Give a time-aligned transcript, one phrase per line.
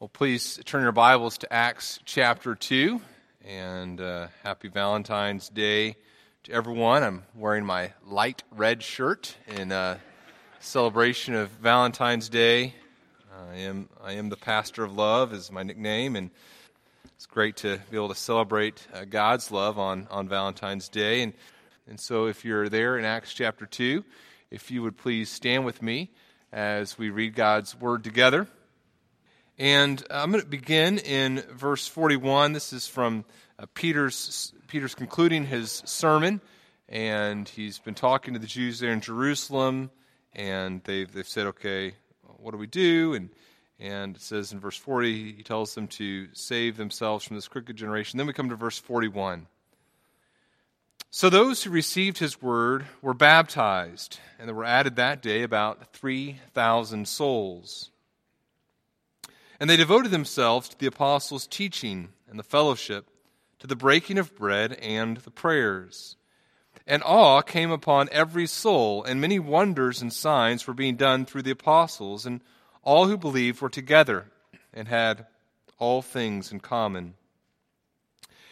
[0.00, 3.00] Well, please turn your Bibles to Acts chapter 2,
[3.44, 5.96] and uh, happy Valentine's Day
[6.44, 7.02] to everyone.
[7.02, 9.98] I'm wearing my light red shirt in uh,
[10.60, 12.74] celebration of Valentine's Day.
[13.50, 16.30] I am, I am the pastor of love, is my nickname, and
[17.16, 21.22] it's great to be able to celebrate uh, God's love on, on Valentine's Day.
[21.22, 21.32] And,
[21.88, 24.04] and so, if you're there in Acts chapter 2,
[24.52, 26.12] if you would please stand with me
[26.52, 28.46] as we read God's word together.
[29.58, 32.52] And I'm going to begin in verse 41.
[32.52, 33.24] This is from
[33.58, 36.40] uh, Peter's, Peter's concluding his sermon.
[36.88, 39.90] And he's been talking to the Jews there in Jerusalem.
[40.32, 41.94] And they've, they've said, okay,
[42.36, 43.14] what do we do?
[43.14, 43.30] And,
[43.80, 47.74] and it says in verse 40, he tells them to save themselves from this crooked
[47.74, 48.16] generation.
[48.16, 49.48] Then we come to verse 41.
[51.10, 55.92] So those who received his word were baptized, and there were added that day about
[55.94, 57.90] 3,000 souls.
[59.60, 63.08] And they devoted themselves to the apostles' teaching and the fellowship,
[63.58, 66.16] to the breaking of bread and the prayers.
[66.86, 71.42] And awe came upon every soul, and many wonders and signs were being done through
[71.42, 72.40] the apostles, and
[72.82, 74.26] all who believed were together
[74.72, 75.26] and had
[75.78, 77.14] all things in common.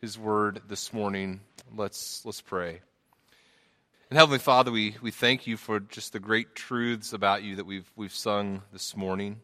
[0.00, 1.40] his word this morning.
[1.74, 2.80] Let's, let's pray.
[4.10, 7.66] And Heavenly Father, we, we thank you for just the great truths about you that
[7.66, 9.40] we've, we've sung this morning.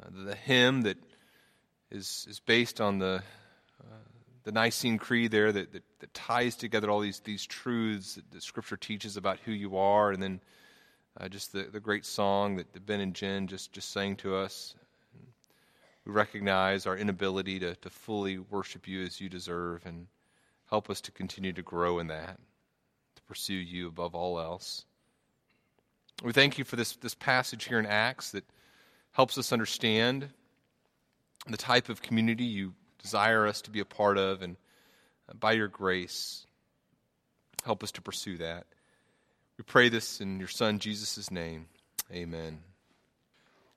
[0.00, 0.96] Uh, the hymn that
[1.90, 3.22] is, is based on the,
[3.80, 3.96] uh,
[4.44, 8.76] the Nicene Creed there that, that, that, ties together all these, these truths that Scripture
[8.76, 10.40] teaches about who you are, and then
[11.20, 14.76] uh, just the, the great song that Ben and Jen just, just sang to us.
[16.08, 20.06] We recognize our inability to, to fully worship you as you deserve and
[20.70, 22.38] help us to continue to grow in that,
[23.16, 24.86] to pursue you above all else.
[26.24, 28.44] We thank you for this, this passage here in Acts that
[29.12, 30.30] helps us understand
[31.46, 34.56] the type of community you desire us to be a part of, and
[35.28, 36.46] uh, by your grace,
[37.66, 38.64] help us to pursue that.
[39.58, 41.66] We pray this in your Son, Jesus' name.
[42.10, 42.60] Amen.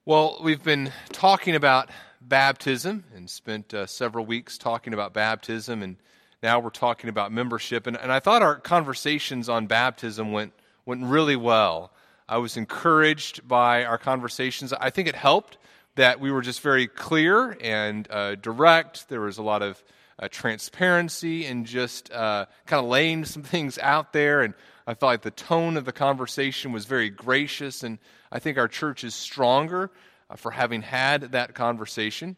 [0.06, 1.90] Well, we've been talking about
[2.22, 5.98] baptism and spent uh, several weeks talking about baptism, and
[6.44, 7.88] now we're talking about membership.
[7.88, 10.54] And, and I thought our conversations on baptism went,
[10.86, 11.92] went really well.
[12.30, 14.72] I was encouraged by our conversations.
[14.74, 15.58] I think it helped
[15.96, 19.10] that we were just very clear and uh, direct.
[19.10, 19.84] There was a lot of
[20.18, 24.42] uh, transparency and just uh, kind of laying some things out there.
[24.42, 24.54] And
[24.88, 27.84] I felt like the tone of the conversation was very gracious.
[27.84, 28.00] And
[28.32, 29.92] I think our church is stronger
[30.36, 32.36] for having had that conversation.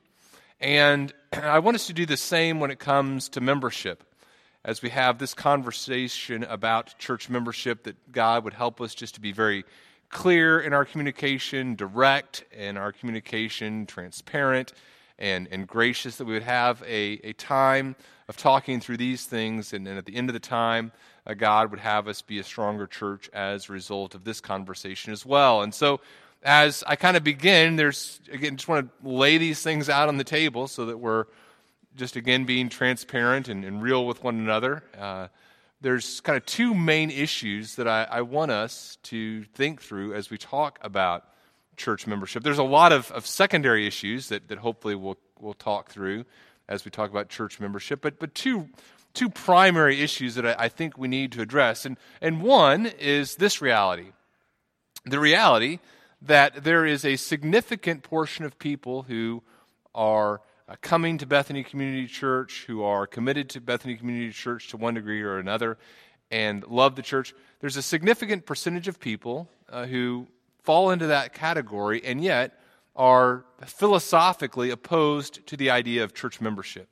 [0.60, 4.04] And I want us to do the same when it comes to membership.
[4.66, 9.22] As we have this conversation about church membership, that God would help us just to
[9.22, 9.66] be very
[10.10, 14.72] clear in our communication, direct in our communication, transparent
[15.20, 17.96] and, and gracious, that we would have a, a time
[18.28, 20.92] of talking through these things, and, and at the end of the time,
[21.28, 25.12] uh, God would have us be a stronger church as a result of this conversation
[25.12, 25.62] as well.
[25.62, 26.00] And so
[26.44, 30.18] as I kind of begin, there's, again, just want to lay these things out on
[30.18, 31.26] the table so that we're
[31.96, 34.84] just, again, being transparent and, and real with one another.
[34.98, 35.28] Uh,
[35.80, 40.30] there's kind of two main issues that I, I, want us to think through as
[40.30, 41.26] we talk about
[41.76, 42.44] church membership.
[42.44, 46.26] There's a lot of, of secondary issues that, that hopefully we'll, we'll talk through
[46.70, 48.70] as we talk about church membership, but, but two,
[49.14, 51.86] two primary issues that I, I think we need to address.
[51.86, 54.12] And, and one is this reality
[55.06, 55.80] the reality
[56.26, 59.44] that there is a significant portion of people who
[59.94, 64.78] are uh, coming to Bethany Community Church, who are committed to Bethany Community Church to
[64.78, 65.78] one degree or another,
[66.32, 67.34] and love the church.
[67.60, 70.28] There's a significant percentage of people uh, who
[70.64, 72.58] fall into that category and yet
[72.96, 76.88] are philosophically opposed to the idea of church membership.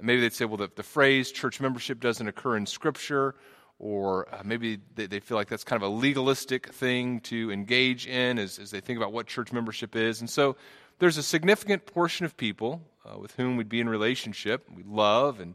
[0.00, 3.34] Maybe they'd say, well, the, the phrase church membership doesn't occur in Scripture,
[3.78, 8.06] or uh, maybe they, they, feel like that's kind of a legalistic thing to engage
[8.06, 10.20] in as, as, they think about what church membership is.
[10.20, 10.56] And so
[10.98, 15.40] there's a significant portion of people uh, with whom we'd be in relationship, we love
[15.40, 15.54] and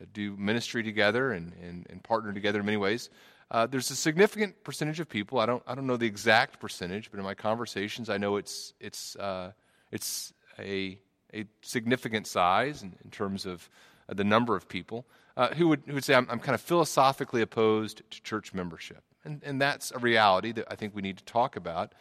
[0.00, 3.10] uh, do ministry together and, and, and, partner together in many ways.
[3.50, 5.38] Uh, there's a significant percentage of people.
[5.38, 8.72] I don't, I don't know the exact percentage, but in my conversations, I know it's,
[8.80, 9.52] it's, uh,
[9.92, 10.98] it's a
[11.34, 13.68] a significant size in, in terms of
[14.08, 15.06] uh, the number of people,
[15.38, 19.04] uh, who, would, who would say, I'm, I'm kind of philosophically opposed to church membership.
[19.24, 21.94] And, and that's a reality that I think we need to talk about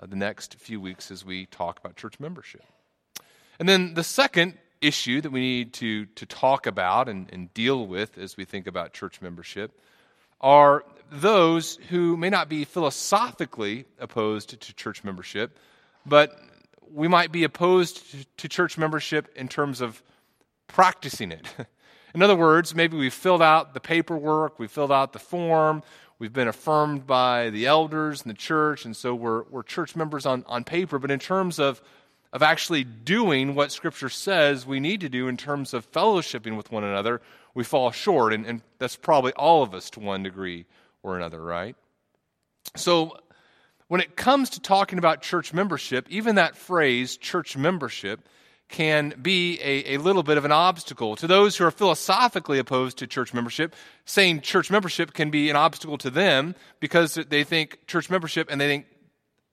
[0.00, 2.64] uh, the next few weeks as we talk about church membership.
[3.60, 7.86] And then the second issue that we need to, to talk about and, and deal
[7.86, 9.78] with as we think about church membership
[10.40, 15.56] are those who may not be philosophically opposed to church membership,
[16.06, 16.36] but
[16.90, 20.02] we might be opposed to church membership in terms of
[20.66, 21.46] practicing it.
[22.14, 25.82] In other words, maybe we've filled out the paperwork, we've filled out the form,
[26.18, 30.26] we've been affirmed by the elders and the church, and so we're, we're church members
[30.26, 31.80] on, on paper, but in terms of,
[32.32, 36.72] of actually doing what Scripture says we need to do in terms of fellowshipping with
[36.72, 37.20] one another,
[37.54, 40.66] we fall short, and, and that's probably all of us to one degree
[41.02, 41.76] or another, right?
[42.76, 43.16] So,
[43.88, 48.20] when it comes to talking about church membership, even that phrase, church membership,
[48.70, 51.16] can be a, a little bit of an obstacle.
[51.16, 53.74] To those who are philosophically opposed to church membership,
[54.04, 58.60] saying church membership can be an obstacle to them because they think church membership and
[58.60, 58.86] they think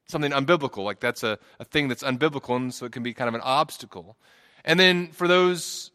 [0.07, 3.27] something unbiblical, like that's a, a thing that's unbiblical, and so it can be kind
[3.27, 4.15] of an obstacle.
[4.63, 5.91] And then for those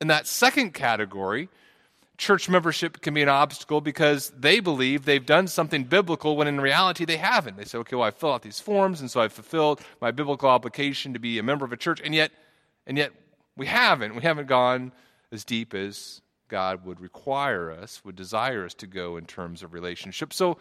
[0.00, 1.48] in that second category,
[2.16, 6.60] church membership can be an obstacle because they believe they've done something biblical when in
[6.60, 7.56] reality they haven't.
[7.56, 10.48] They say, okay, well, I fill out these forms, and so I've fulfilled my biblical
[10.48, 12.30] obligation to be a member of a church, and yet,
[12.86, 13.12] and yet
[13.56, 14.14] we haven't.
[14.14, 14.92] We haven't gone
[15.32, 19.72] as deep as God would require us, would desire us to go in terms of
[19.72, 20.32] relationship.
[20.32, 20.58] So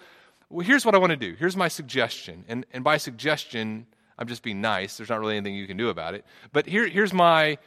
[0.49, 1.35] well, here's what I want to do.
[1.37, 2.45] Here's my suggestion.
[2.47, 3.87] And, and by suggestion,
[4.19, 4.97] I'm just being nice.
[4.97, 6.25] There's not really anything you can do about it.
[6.51, 7.57] But here, here's my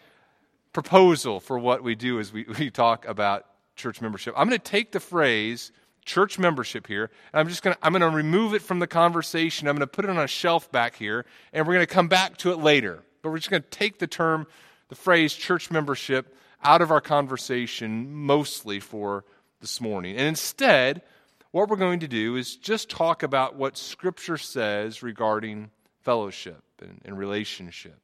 [0.73, 4.35] proposal for what we do as we, we talk about church membership.
[4.37, 5.73] I'm going to take the phrase
[6.05, 8.87] church membership here, and I'm just going to I'm going to remove it from the
[8.87, 9.67] conversation.
[9.67, 12.07] I'm going to put it on a shelf back here, and we're going to come
[12.07, 13.03] back to it later.
[13.27, 14.47] But we're just going to take the term,
[14.89, 16.33] the phrase church membership
[16.63, 19.25] out of our conversation mostly for
[19.61, 20.17] this morning.
[20.17, 21.03] And instead,
[21.51, 25.71] what we're going to do is just talk about what Scripture says regarding
[26.03, 27.99] fellowship and, and relationship.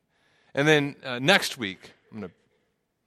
[0.57, 2.35] And then uh, next week, I'm going to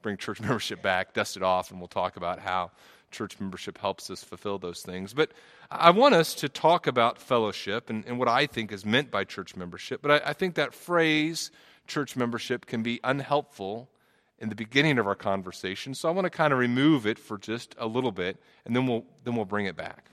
[0.02, 2.72] bring church membership back, dust it off, and we'll talk about how
[3.12, 5.14] church membership helps us fulfill those things.
[5.14, 5.32] But
[5.70, 9.26] I want us to talk about fellowship and, and what I think is meant by
[9.26, 10.02] church membership.
[10.02, 11.52] But I, I think that phrase,
[11.88, 13.90] church membership, can be unhelpful
[14.40, 15.96] in the beginning of our conversation.
[15.96, 18.88] So I want to kind of remove it for just a little bit, and then
[18.88, 20.12] we'll, then we'll bring it back.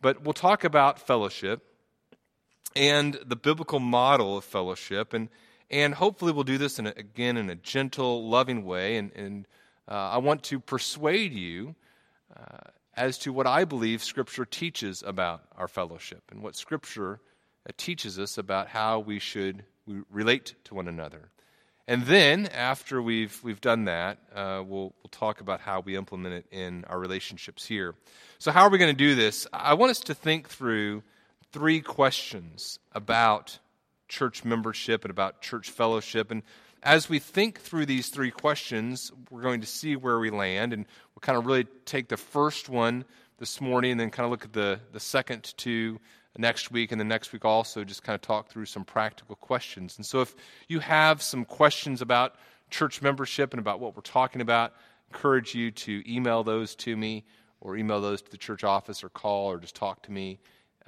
[0.00, 1.62] But we'll talk about fellowship
[2.76, 5.12] and the biblical model of fellowship.
[5.12, 5.28] And
[5.70, 8.96] and hopefully, we'll do this in a, again in a gentle, loving way.
[8.96, 9.46] And, and
[9.86, 11.74] uh, I want to persuade you
[12.34, 17.20] uh, as to what I believe Scripture teaches about our fellowship and what Scripture
[17.68, 19.64] uh, teaches us about how we should
[20.10, 21.30] relate to one another.
[21.86, 26.34] And then, after we've, we've done that, uh, we'll, we'll talk about how we implement
[26.34, 27.94] it in our relationships here.
[28.38, 29.46] So, how are we going to do this?
[29.54, 31.02] I want us to think through
[31.50, 33.58] three questions about
[34.08, 36.30] church membership and about church fellowship.
[36.30, 36.42] And
[36.82, 40.74] as we think through these three questions, we're going to see where we land.
[40.74, 40.84] And
[41.14, 43.04] we'll kind of really take the first one
[43.38, 45.98] this morning and then kind of look at the, the second two
[46.38, 46.92] next week.
[46.92, 49.96] And the next week also just kind of talk through some practical questions.
[49.96, 50.34] And so if
[50.68, 52.36] you have some questions about
[52.70, 56.96] church membership and about what we're talking about, I encourage you to email those to
[56.96, 57.24] me
[57.60, 60.38] or email those to the church office or call or just talk to me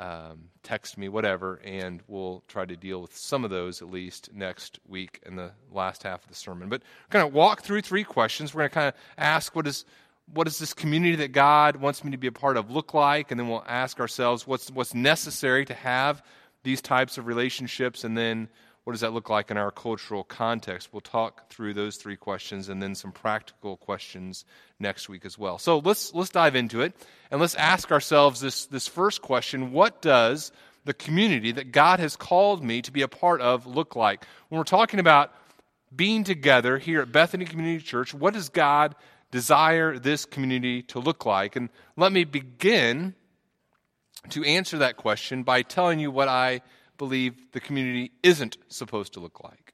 [0.01, 4.31] um, text me, whatever, and we'll try to deal with some of those at least
[4.33, 6.71] next week in the last half of the sermon.
[6.71, 8.55] But we're going to walk through three questions.
[8.55, 9.85] We're going to kind of ask what is
[10.33, 13.31] what does this community that God wants me to be a part of look like,
[13.31, 16.23] and then we'll ask ourselves what's what's necessary to have
[16.63, 18.49] these types of relationships, and then
[18.85, 20.89] what does that look like in our cultural context?
[20.93, 24.45] We'll talk through those three questions and then some practical questions
[24.79, 25.59] next week as well.
[25.59, 26.95] So let's let's dive into it
[27.31, 30.51] and let's ask ourselves this this first question, what does
[30.85, 34.25] the community that God has called me to be a part of look like?
[34.49, 35.33] When we're talking about
[35.95, 38.95] being together here at Bethany Community Church, what does God
[39.31, 41.57] desire this community to look like?
[41.57, 43.15] And let me begin
[44.31, 46.61] to answer that question by telling you what I
[46.99, 49.73] believe the community isn't supposed to look like.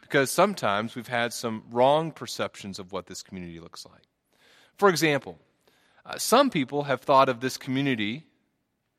[0.00, 4.02] Because sometimes we've had some wrong perceptions of what this community looks like.
[4.76, 5.38] For example,
[6.04, 8.24] uh, some people have thought of this community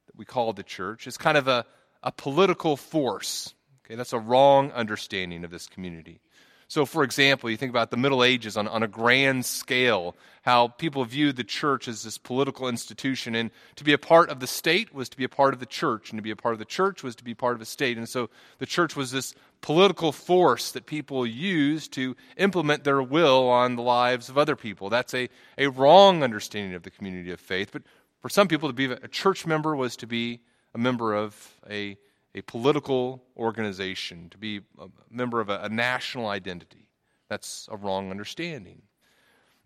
[0.07, 1.65] that we call the church as kind of a,
[2.01, 3.53] a political force.
[3.85, 6.19] Okay, that's a wrong understanding of this community.
[6.67, 10.67] So, for example, you think about the Middle Ages on, on a grand scale, how
[10.67, 13.35] people viewed the church as this political institution.
[13.35, 15.67] And to be a part of the state was to be a part of the
[15.67, 17.65] church, and to be a part of the church was to be part of a
[17.65, 17.97] state.
[17.97, 23.47] And so the church was this political force that people used to implement their will
[23.47, 24.89] on the lives of other people.
[24.89, 27.69] That's a, a wrong understanding of the community of faith.
[27.71, 27.83] But
[28.21, 30.41] for some people, to be a church member was to be
[30.73, 31.35] a member of
[31.69, 31.97] a
[32.35, 36.89] a political organization, to be a member of a, a national identity.
[37.29, 38.81] That's a wrong understanding.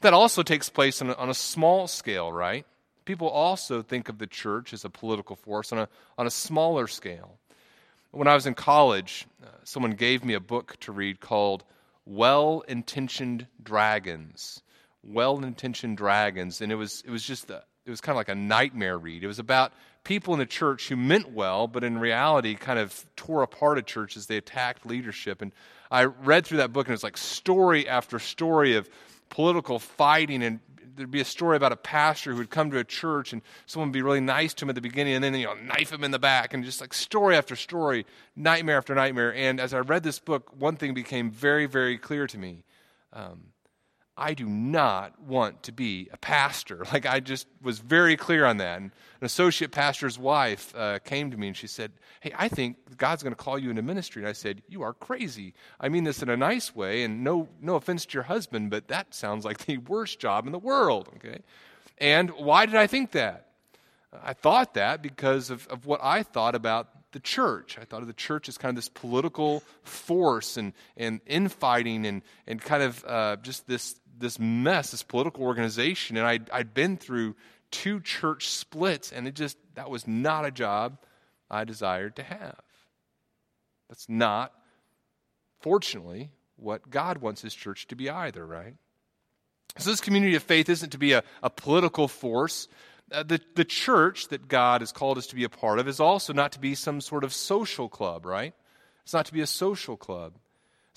[0.01, 2.65] That also takes place on a, on a, small scale, right?
[3.05, 6.87] People also think of the church as a political force on a, on a smaller
[6.87, 7.39] scale.
[8.11, 11.63] When I was in college, uh, someone gave me a book to read called
[12.05, 14.61] Well Intentioned Dragons.
[15.03, 16.61] Well Intentioned Dragons.
[16.61, 19.23] And it was, it was just a, it was kind of like a nightmare read.
[19.23, 19.73] It was about
[20.03, 23.81] people in the church who meant well, but in reality kind of tore apart a
[23.81, 25.41] church as they attacked leadership.
[25.41, 25.51] And
[25.91, 28.89] I read through that book, and it's like story after story of
[29.29, 30.59] political fighting and
[30.95, 33.87] there'd be a story about a pastor who would come to a church and someone
[33.87, 36.03] would be really nice to him at the beginning and then you know knife him
[36.03, 39.79] in the back and just like story after story nightmare after nightmare and as i
[39.79, 42.63] read this book one thing became very very clear to me
[43.13, 43.39] um,
[44.19, 46.85] I do not want to be a pastor.
[46.93, 48.77] Like, I just was very clear on that.
[48.81, 52.97] And an associate pastor's wife uh, came to me and she said, Hey, I think
[52.97, 54.23] God's going to call you into ministry.
[54.23, 55.53] And I said, You are crazy.
[55.79, 58.89] I mean this in a nice way, and no, no offense to your husband, but
[58.89, 61.09] that sounds like the worst job in the world.
[61.15, 61.39] Okay?
[61.99, 63.45] And why did I think that?
[64.23, 67.77] I thought that because of, of what I thought about the church.
[67.79, 72.21] I thought of the church as kind of this political force and, and infighting and,
[72.45, 76.97] and kind of uh, just this this mess, this political organization, and I'd, I'd been
[76.97, 77.35] through
[77.71, 80.97] two church splits, and it just, that was not a job
[81.49, 82.59] I desired to have.
[83.87, 84.53] That's not,
[85.61, 88.75] fortunately, what God wants His church to be either, right?
[89.77, 92.67] So, this community of faith isn't to be a, a political force.
[93.11, 95.99] Uh, the, the church that God has called us to be a part of is
[95.99, 98.53] also not to be some sort of social club, right?
[99.03, 100.33] It's not to be a social club.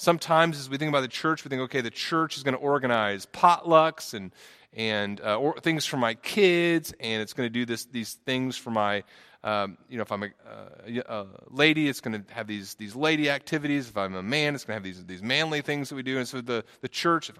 [0.02, 2.60] Sometimes, as we think about the church, we think, okay, the church is going to
[2.60, 4.32] organize potlucks and
[4.72, 8.56] and uh, or things for my kids, and it's going to do this these things
[8.56, 9.04] for my,
[9.44, 12.96] um, you know, if I'm a, uh, a lady, it's going to have these these
[12.96, 13.90] lady activities.
[13.90, 16.18] If I'm a man, it's going to have these these manly things that we do.
[16.18, 17.30] And so the the church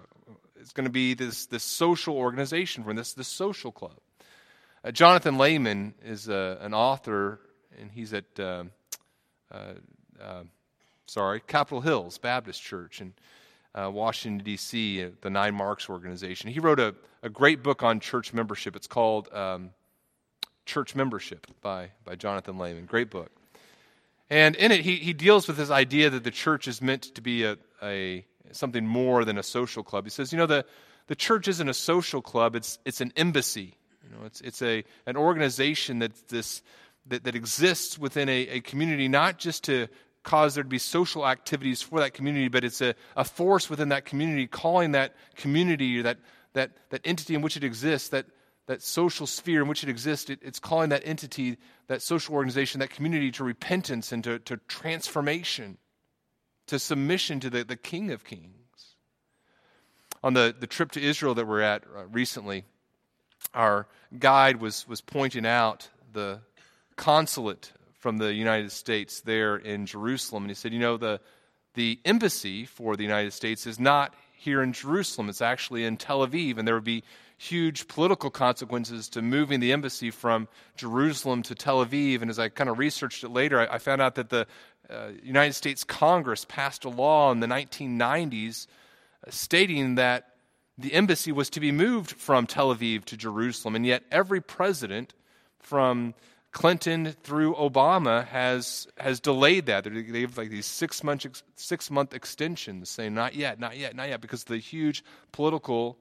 [0.55, 3.99] is going to be this this social organization for this this social club.
[4.85, 7.41] Uh, Jonathan Leeman is uh, an author,
[7.77, 8.39] and he's at.
[11.05, 13.13] Sorry, Capitol Hills Baptist Church in
[13.75, 16.49] uh, Washington, D.C., uh, the Nine Marks organization.
[16.49, 18.75] He wrote a, a great book on church membership.
[18.75, 19.71] It's called um,
[20.65, 22.85] Church Membership by, by Jonathan Leeman.
[22.85, 23.31] Great book.
[24.29, 27.21] And in it, he, he deals with this idea that the church is meant to
[27.21, 30.05] be a, a something more than a social club.
[30.05, 30.65] He says, you know, the,
[31.07, 33.75] the church isn't a social club, it's, it's an embassy.
[34.03, 36.61] You know, it's, it's a, an organization that's this,
[37.07, 39.87] that, that exists within a, a community, not just to
[40.23, 43.89] cause there to be social activities for that community, but it's a, a force within
[43.89, 46.17] that community calling that community, that,
[46.53, 48.25] that, that entity in which it exists, that,
[48.67, 52.79] that social sphere in which it exists, it, it's calling that entity, that social organization,
[52.79, 55.77] that community to repentance and to, to transformation,
[56.67, 58.53] to submission to the, the King of Kings.
[60.23, 62.63] On the, the trip to Israel that we're at uh, recently,
[63.53, 63.87] our
[64.17, 66.39] guide was, was pointing out the
[66.95, 67.73] consulate
[68.03, 70.43] from the United States there in Jerusalem.
[70.43, 71.21] And he said, You know, the,
[71.73, 76.27] the embassy for the United States is not here in Jerusalem, it's actually in Tel
[76.27, 76.57] Aviv.
[76.57, 77.05] And there would be
[77.37, 82.21] huge political consequences to moving the embassy from Jerusalem to Tel Aviv.
[82.21, 84.47] And as I kind of researched it later, I, I found out that the
[84.89, 88.67] uh, United States Congress passed a law in the 1990s
[89.25, 90.27] uh, stating that
[90.77, 93.77] the embassy was to be moved from Tel Aviv to Jerusalem.
[93.77, 95.13] And yet, every president
[95.59, 96.13] from
[96.53, 99.83] Clinton through Obama has has delayed that.
[99.83, 104.07] They have like these six month six month extensions, saying not yet, not yet, not
[104.07, 105.97] yet, because of the huge political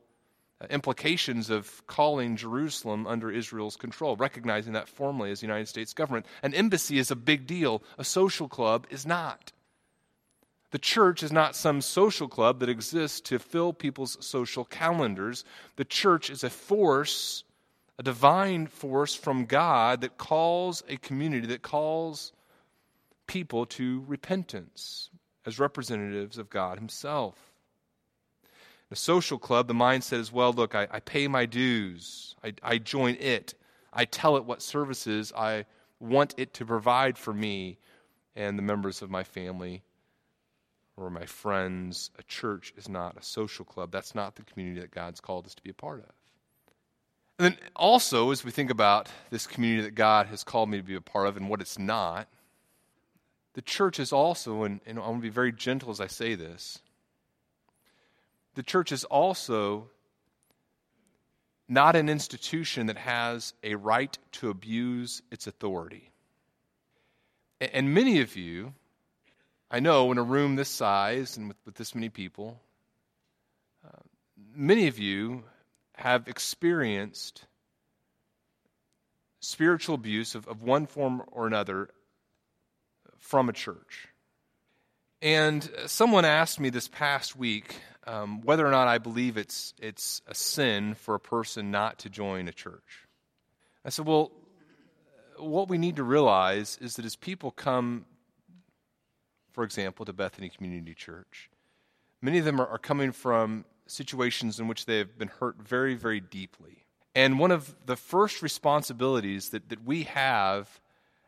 [0.60, 5.94] uh, implications of calling Jerusalem under Israel's control, recognizing that formally as the United States
[5.94, 6.26] government.
[6.42, 7.82] An embassy is a big deal.
[7.96, 9.52] A social club is not.
[10.70, 15.44] The church is not some social club that exists to fill people's social calendars.
[15.76, 17.44] The church is a force
[17.98, 22.32] a divine force from God that calls a community, that calls
[23.26, 25.10] people to repentance
[25.46, 27.36] as representatives of God Himself.
[28.44, 32.54] In a social club, the mindset is well, look, I, I pay my dues, I,
[32.62, 33.54] I join it,
[33.92, 35.66] I tell it what services I
[36.00, 37.78] want it to provide for me
[38.34, 39.82] and the members of my family
[40.96, 42.10] or my friends.
[42.18, 43.92] A church is not a social club.
[43.92, 46.10] That's not the community that God's called us to be a part of.
[47.42, 50.84] And then also, as we think about this community that God has called me to
[50.84, 52.28] be a part of and what it's not,
[53.54, 56.36] the church is also, and, and I want to be very gentle as I say
[56.36, 56.78] this,
[58.54, 59.88] the church is also
[61.68, 66.12] not an institution that has a right to abuse its authority.
[67.60, 68.72] And many of you,
[69.68, 72.60] I know in a room this size and with, with this many people,
[73.84, 73.98] uh,
[74.54, 75.42] many of you
[76.02, 77.44] have experienced
[79.38, 81.90] spiritual abuse of, of one form or another
[83.18, 84.08] from a church.
[85.20, 90.22] And someone asked me this past week um, whether or not I believe it's, it's
[90.26, 93.06] a sin for a person not to join a church.
[93.84, 94.32] I said, well,
[95.38, 98.06] what we need to realize is that as people come,
[99.52, 101.48] for example, to Bethany Community Church,
[102.20, 105.94] many of them are, are coming from situations in which they have been hurt very,
[105.94, 106.84] very deeply.
[107.14, 110.80] And one of the first responsibilities that, that we have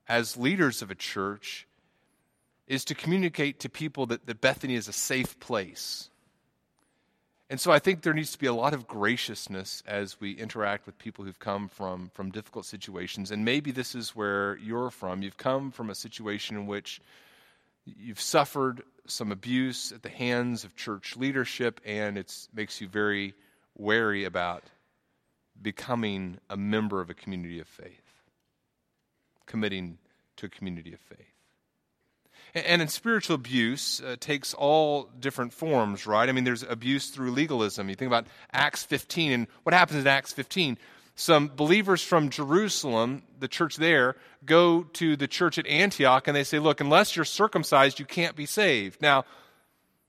[0.09, 1.67] as leaders of a church
[2.67, 6.09] is to communicate to people that, that Bethany is a safe place.
[7.51, 10.87] And so I think there needs to be a lot of graciousness as we interact
[10.87, 13.31] with people who've come from, from difficult situations.
[13.31, 15.23] And maybe this is where you're from.
[15.23, 17.03] You've come from a situation in which
[17.85, 23.35] you've suffered some abuse at the hands of church leadership, and it makes you very
[23.77, 24.65] wary about
[25.61, 28.23] becoming a member of a community of faith,
[29.47, 29.99] committing
[30.37, 31.35] to a community of faith.
[32.55, 36.29] And in spiritual abuse uh, takes all different forms, right?
[36.29, 37.89] I mean, there's abuse through legalism.
[37.89, 40.79] You think about Acts 15, and what happens in Acts 15?
[41.17, 46.45] Some believers from Jerusalem, the church there, go to the church at Antioch and they
[46.45, 49.01] say, Look, unless you're circumcised, you can't be saved.
[49.01, 49.25] Now,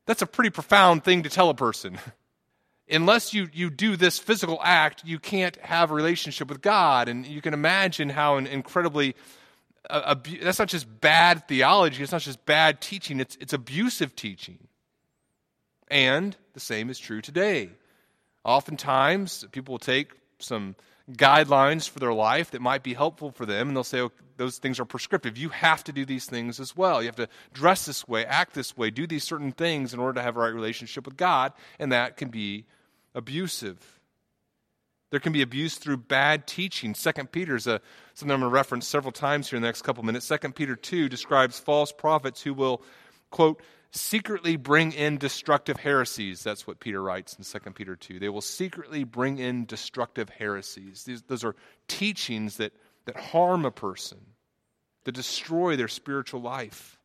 [0.05, 1.99] that's a pretty profound thing to tell a person.
[2.89, 7.07] unless you, you do this physical act, you can't have a relationship with God.
[7.07, 9.15] And you can imagine how an incredibly
[9.89, 14.57] uh, that's not just bad theology, it's not just bad teaching, it's, it's abusive teaching.
[15.89, 17.69] And the same is true today.
[18.43, 20.75] Oftentimes, people will take some
[21.11, 24.57] guidelines for their life that might be helpful for them, and they'll say, oh, those
[24.57, 25.37] things are prescriptive.
[25.37, 27.01] You have to do these things as well.
[27.01, 30.13] You have to dress this way, act this way, do these certain things in order
[30.19, 32.65] to have a right relationship with God, and that can be
[33.13, 33.99] abusive.
[35.11, 36.95] There can be abuse through bad teaching.
[36.95, 37.79] Second Peter is a,
[38.15, 40.25] something I'm going to reference several times here in the next couple minutes.
[40.25, 42.81] Second Peter 2 describes false prophets who will,
[43.29, 43.61] quote,
[43.95, 46.43] secretly bring in destructive heresies.
[46.43, 48.19] That's what Peter writes in Second Peter 2.
[48.19, 51.03] They will secretly bring in destructive heresies.
[51.03, 51.55] These, those are
[51.87, 52.73] teachings that,
[53.05, 54.19] that harm a person,
[55.05, 56.99] that destroy their spiritual life.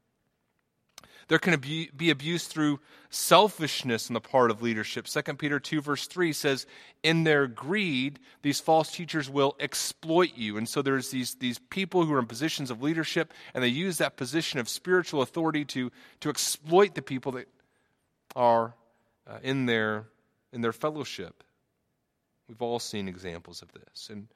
[1.30, 5.06] There can be abuse through selfishness on the part of leadership.
[5.06, 6.66] 2 Peter 2, verse 3 says,
[7.04, 10.56] In their greed, these false teachers will exploit you.
[10.56, 13.98] And so there's these, these people who are in positions of leadership, and they use
[13.98, 17.46] that position of spiritual authority to, to exploit the people that
[18.34, 18.74] are
[19.28, 20.06] uh, in, their,
[20.52, 21.44] in their fellowship.
[22.48, 24.08] We've all seen examples of this.
[24.10, 24.26] And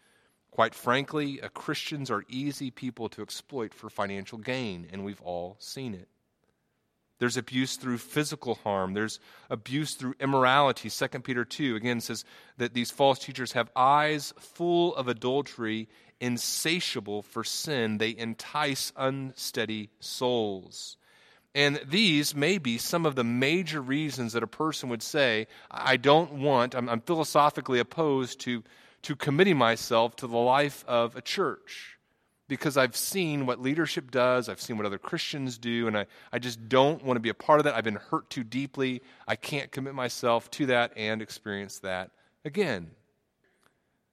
[0.53, 5.57] quite frankly, uh, Christians are easy people to exploit for financial gain, and we've all
[5.59, 6.07] seen it.
[7.19, 8.95] There's abuse through physical harm.
[8.95, 10.91] There's abuse through immorality.
[10.91, 12.25] 2 Peter 2 again says
[12.57, 15.89] that these false teachers have eyes full of adultery,
[16.21, 17.99] insatiable for sin.
[17.99, 20.97] They entice unsteady souls.
[21.55, 25.97] And these may be some of the major reasons that a person would say, I
[25.97, 28.65] don't want, I'm, I'm philosophically opposed to,
[29.03, 31.94] to committing myself to the life of a church
[32.49, 36.39] because I've seen what leadership does, I've seen what other Christians do, and I, I
[36.39, 37.75] just don't want to be a part of that.
[37.75, 39.03] I've been hurt too deeply.
[39.27, 42.11] I can't commit myself to that and experience that
[42.45, 42.91] again.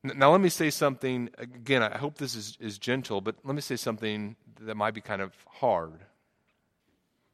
[0.04, 3.62] Now, let me say something, again, I hope this is, is gentle, but let me
[3.62, 6.00] say something that might be kind of hard.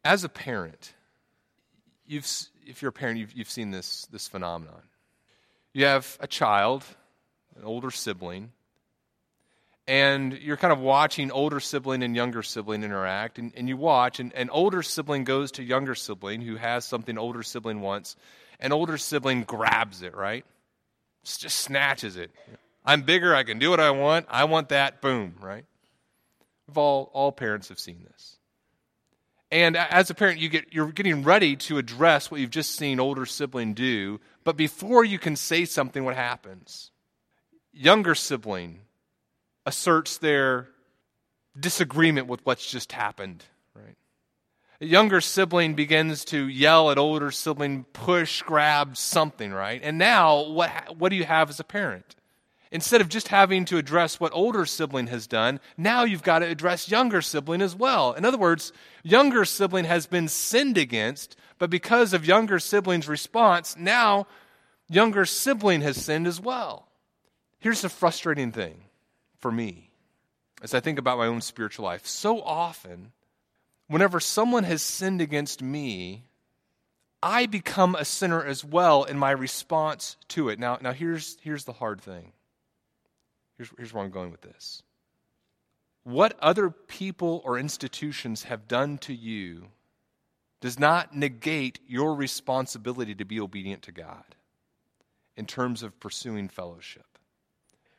[0.04, 0.94] As a parent,
[2.06, 2.28] you've,
[2.66, 4.82] if you're a parent, you've, you've seen this, this phenomenon.
[5.74, 6.84] You have a child,
[7.56, 8.52] an older sibling,
[9.88, 14.20] and you're kind of watching older sibling and younger sibling interact and, and you watch
[14.20, 18.16] and, and older sibling goes to younger sibling who has something older sibling wants
[18.60, 20.46] and older sibling grabs it right?
[21.24, 22.32] Just snatches it.
[22.86, 25.66] I'm bigger i can do what i want i want that boom right?
[26.76, 28.38] All all parents have seen this.
[29.50, 33.00] And as a parent you get you're getting ready to address what you've just seen
[33.00, 36.92] older sibling do but before you can say something what happens?
[37.72, 38.82] Younger sibling
[39.68, 40.70] asserts their
[41.60, 43.44] disagreement with what's just happened,
[43.76, 43.98] right?
[44.80, 49.82] A younger sibling begins to yell at older sibling, push, grab something, right?
[49.84, 52.16] And now, what, what do you have as a parent?
[52.72, 56.48] Instead of just having to address what older sibling has done, now you've got to
[56.48, 58.14] address younger sibling as well.
[58.14, 58.72] In other words,
[59.04, 64.28] younger sibling has been sinned against, but because of younger sibling's response, now
[64.88, 66.88] younger sibling has sinned as well.
[67.60, 68.84] Here's the frustrating thing
[69.40, 69.88] for me
[70.62, 72.06] as I think about my own spiritual life.
[72.06, 73.12] So often,
[73.88, 76.24] whenever someone has sinned against me,
[77.22, 80.60] I become a sinner as well in my response to it.
[80.60, 82.32] Now, now here's, here's the hard thing.
[83.58, 84.84] Here's, here's where I'm going with this.
[86.04, 89.68] What other people or institutions have done to you
[90.62, 94.24] does not negate your responsibility to be obedient to God
[95.36, 97.07] in terms of pursuing fellowship.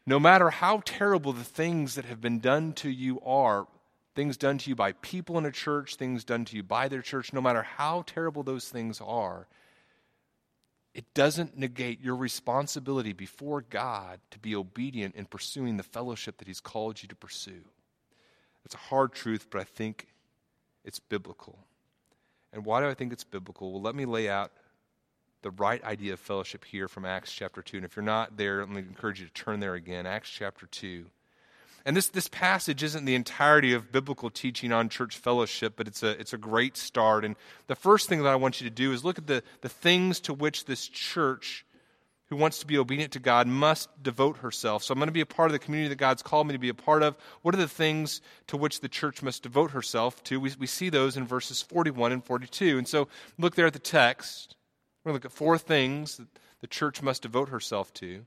[0.08, 3.66] No matter how terrible the things that have been done to you are,
[4.14, 7.02] things done to you by people in a church, things done to you by their
[7.02, 9.48] church, no matter how terrible those things are,
[10.94, 16.48] it doesn't negate your responsibility before God to be obedient in pursuing the fellowship that
[16.48, 17.64] He's called you to pursue.
[18.64, 20.06] It's a hard truth, but I think
[20.86, 21.58] it's biblical.
[22.54, 23.72] And why do I think it's biblical?
[23.72, 24.52] Well, let me lay out
[25.42, 27.78] the right idea of fellowship here from Acts chapter 2.
[27.78, 30.06] And if you're not there, let me encourage you to turn there again.
[30.06, 31.06] Acts chapter 2.
[31.84, 36.02] And this, this passage isn't the entirety of biblical teaching on church fellowship, but it's
[36.02, 37.24] a, it's a great start.
[37.24, 39.68] And the first thing that I want you to do is look at the, the
[39.68, 41.64] things to which this church
[42.28, 44.82] who wants to be obedient to God must devote herself.
[44.82, 46.58] So I'm going to be a part of the community that God's called me to
[46.58, 47.16] be a part of.
[47.40, 50.38] What are the things to which the church must devote herself to?
[50.38, 52.76] We, we see those in verses 41 and 42.
[52.76, 54.56] And so look there at the text.
[55.08, 56.26] Going to look at four things that
[56.60, 58.26] the church must devote herself to.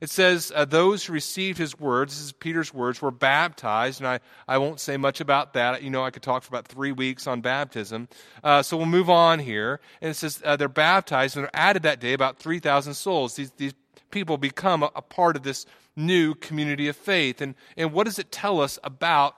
[0.00, 4.00] It says, uh, Those who received his words, this is Peter's words, were baptized.
[4.00, 5.82] And I, I won't say much about that.
[5.82, 8.06] You know, I could talk for about three weeks on baptism.
[8.44, 9.80] Uh, so we'll move on here.
[10.00, 13.34] And it says uh, they're baptized, and they're added that day about 3,000 souls.
[13.34, 13.74] These, these
[14.12, 17.40] people become a, a part of this new community of faith.
[17.40, 19.34] And, and what does it tell us about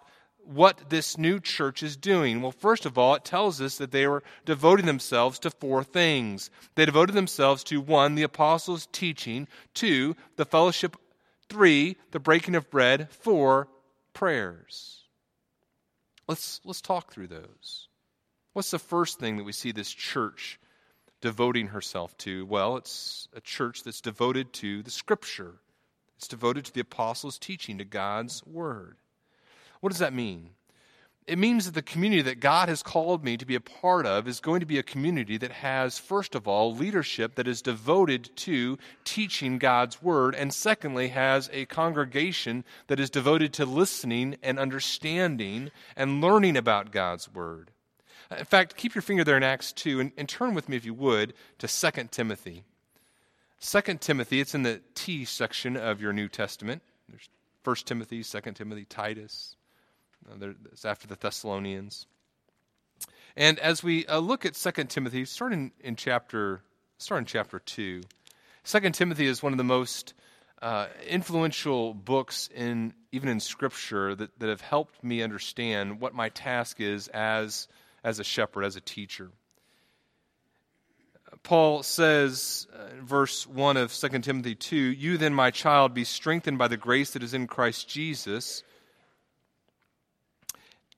[0.50, 2.42] what this new church is doing?
[2.42, 6.50] Well, first of all, it tells us that they were devoting themselves to four things.
[6.74, 10.96] They devoted themselves to one, the apostles' teaching, two, the fellowship,
[11.48, 13.68] three, the breaking of bread, four,
[14.12, 15.04] prayers.
[16.26, 17.88] Let's, let's talk through those.
[18.52, 20.58] What's the first thing that we see this church
[21.20, 22.44] devoting herself to?
[22.46, 25.54] Well, it's a church that's devoted to the scripture.
[26.16, 28.96] It's devoted to the apostles' teaching, to God's word.
[29.80, 30.50] What does that mean?
[31.26, 34.26] It means that the community that God has called me to be a part of
[34.26, 38.34] is going to be a community that has, first of all, leadership that is devoted
[38.38, 44.58] to teaching God's word, and secondly, has a congregation that is devoted to listening and
[44.58, 47.70] understanding and learning about God's word.
[48.36, 50.84] In fact, keep your finger there in Acts 2 and, and turn with me, if
[50.84, 52.64] you would, to 2 Timothy.
[53.60, 56.82] 2 Timothy, it's in the T section of your New Testament.
[57.08, 57.28] There's
[57.62, 59.56] 1 Timothy, 2 Timothy, Titus.
[60.28, 62.06] Uh, it's after the Thessalonians.
[63.36, 66.62] And as we uh, look at 2 Timothy, starting in chapter,
[66.98, 68.02] start in chapter 2,
[68.64, 70.14] 2 Timothy is one of the most
[70.60, 76.28] uh, influential books in even in Scripture that, that have helped me understand what my
[76.28, 77.66] task is as,
[78.04, 79.30] as a shepherd, as a teacher.
[81.42, 86.04] Paul says uh, in verse 1 of 2 Timothy 2 You then, my child, be
[86.04, 88.62] strengthened by the grace that is in Christ Jesus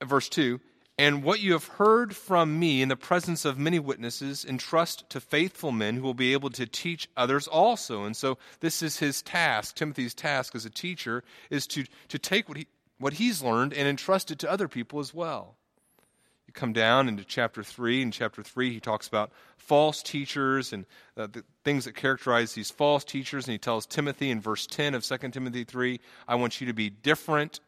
[0.07, 0.59] verse 2
[0.97, 5.19] and what you have heard from me in the presence of many witnesses, entrust to
[5.19, 8.03] faithful men who will be able to teach others also.
[8.03, 9.75] And so, this is his task.
[9.75, 12.67] Timothy's task as a teacher is to, to take what, he,
[12.99, 15.55] what he's learned and entrust it to other people as well.
[16.45, 18.03] You come down into chapter 3.
[18.03, 20.85] In chapter 3, he talks about false teachers and
[21.17, 23.47] uh, the things that characterize these false teachers.
[23.47, 26.73] And he tells Timothy in verse 10 of 2 Timothy 3 I want you to
[26.73, 27.61] be different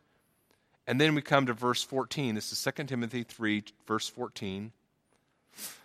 [0.88, 2.36] and then we come to verse 14.
[2.36, 4.71] This is 2 Timothy 3, verse 14.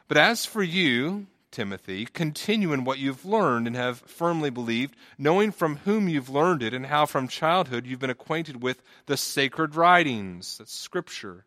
[0.08, 5.50] But as for you, Timothy, continue in what you've learned and have firmly believed, knowing
[5.50, 9.74] from whom you've learned it and how from childhood you've been acquainted with the sacred
[9.74, 11.44] writings, that's Scripture,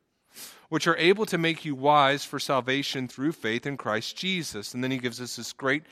[0.69, 4.73] which are able to make you wise for salvation through faith in Christ Jesus.
[4.73, 5.83] And then he gives us this great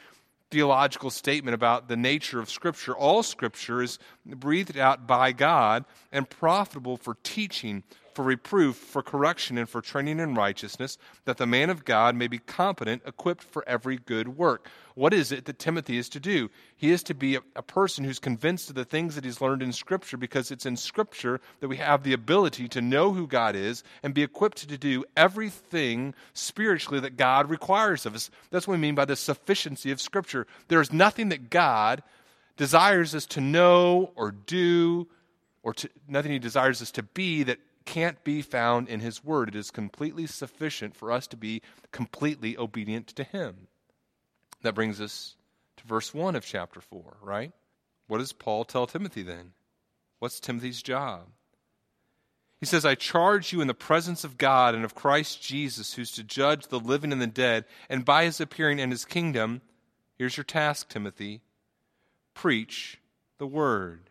[0.52, 2.96] theological statement about the nature of Scripture.
[2.96, 7.84] All Scripture is breathed out by God and profitable for teaching,
[8.16, 12.28] for reproof, for correction, and for training in righteousness, that the man of God may
[12.28, 14.70] be competent, equipped for every good work.
[14.96, 16.50] What is it that Timothy is to do?
[16.76, 19.62] He is to be a, a, person who's convinced of the things that he's learned
[19.62, 23.56] in Scripture because it's in Scripture that we have the ability to know who God
[23.56, 28.30] is and be equipped to do everything spiritually that God requires of us.
[28.50, 30.48] That's what we mean by the sufficiency of Scripture.
[30.68, 32.04] There is nothing that God
[32.58, 35.08] desires us to know or do
[35.64, 37.60] or to, nothing he desires us to be that
[37.92, 39.50] can't be found in his word.
[39.50, 43.68] It is completely sufficient for us to be completely obedient to him.
[44.62, 45.36] That brings us
[45.76, 47.52] to verse 1 of chapter 4, right?
[48.08, 49.52] What does Paul tell Timothy then?
[50.20, 51.24] What's Timothy's job?
[52.62, 56.14] He says, I charge you in the presence of God and of Christ Jesus, who's
[56.14, 59.60] to judge the living and the dead, and by his appearing in his kingdom,
[60.18, 61.42] here's your task, Timothy
[62.36, 63.02] preach
[63.38, 64.11] the word.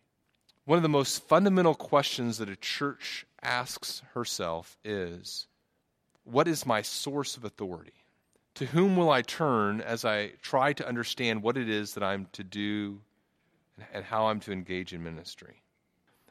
[0.65, 5.47] One of the most fundamental questions that a church asks herself is
[6.23, 7.93] What is my source of authority?
[8.55, 12.27] To whom will I turn as I try to understand what it is that I'm
[12.33, 12.99] to do
[13.91, 15.63] and how I'm to engage in ministry?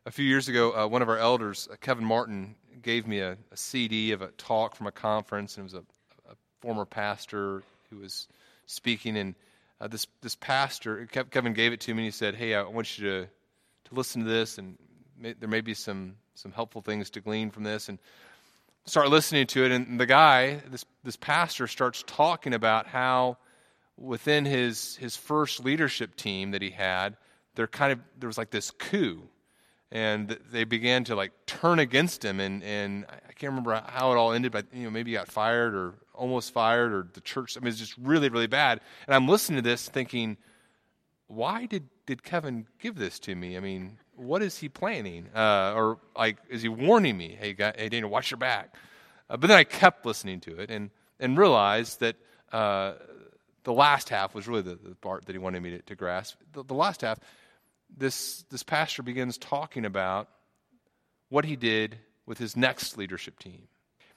[0.06, 3.36] A few years ago, uh, one of our elders, uh, Kevin Martin, gave me a,
[3.50, 7.62] a, CD of a talk from a conference, and it was a, a former pastor
[7.90, 8.28] who was
[8.66, 9.16] speaking.
[9.16, 9.34] And
[9.80, 12.98] uh, this this pastor, Kevin gave it to me, and he said, "Hey, I want
[12.98, 13.28] you to
[13.90, 14.78] to listen to this, and
[15.18, 17.88] may, there may be some some helpful things to glean from this.
[17.88, 17.98] And
[18.86, 23.36] start listening to it, and the guy, this this pastor, starts talking about how
[23.98, 27.16] within his his first leadership team that he had,
[27.54, 29.22] there kind of there was like this coup
[29.92, 34.16] and they began to like turn against him and and I can't remember how it
[34.16, 37.56] all ended but you know maybe he got fired or almost fired or the church
[37.56, 40.36] I mean it's just really really bad and I'm listening to this thinking
[41.30, 43.56] why did, did Kevin give this to me?
[43.56, 45.28] I mean, what is he planning?
[45.34, 47.36] Uh, or like, is he warning me?
[47.38, 48.74] Hey, guy, hey, Daniel, watch your back.
[49.28, 50.90] Uh, but then I kept listening to it and,
[51.20, 52.16] and realized that
[52.52, 52.94] uh,
[53.62, 56.36] the last half was really the, the, part that he wanted me to, to grasp.
[56.52, 57.20] The, the last half,
[57.96, 60.28] this, this pastor begins talking about
[61.28, 63.68] what he did with his next leadership team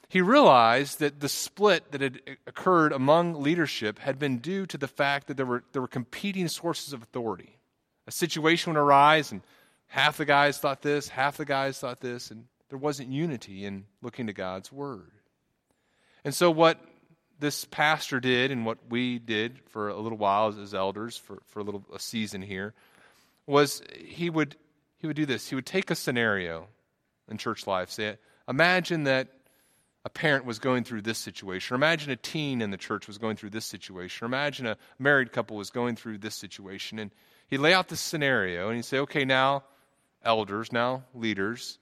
[0.10, 4.88] he realized that the split that had occurred among leadership had been due to the
[4.88, 7.58] fact that there were, there were competing sources of authority.
[8.06, 9.42] A situation would arise, and
[9.88, 13.86] half the guys thought this, half the guys thought this, and there wasn't unity in
[14.02, 15.12] looking to God's word.
[16.26, 16.80] And so, what
[17.39, 21.42] this pastor did, and what we did for a little while as, as elders, for,
[21.48, 22.74] for a little a season here,
[23.46, 24.56] was he would
[24.98, 25.50] he would do this.
[25.50, 26.68] He would take a scenario
[27.30, 27.89] in church life.
[27.89, 29.28] Say, imagine that
[30.06, 33.18] a parent was going through this situation, or imagine a teen in the church was
[33.18, 37.00] going through this situation, or imagine a married couple was going through this situation.
[37.00, 37.12] And
[37.48, 39.63] he'd lay out this scenario and he'd say, okay, now,
[40.24, 41.80] elders, now, leaders,